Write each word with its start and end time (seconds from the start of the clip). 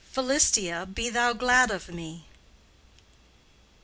"Philistia, 0.11 0.87
be 0.91 1.11
thou 1.11 1.31
glad 1.31 1.69
of 1.69 1.87
me!" 1.93 2.25